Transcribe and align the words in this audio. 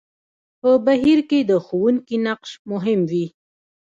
په 0.61 0.69
بهير 0.85 1.19
کې 1.29 1.39
د 1.49 1.51
ښوونکي 1.65 2.17
نقش 2.25 2.51
مهم 2.71 2.99
وي. 3.11 3.25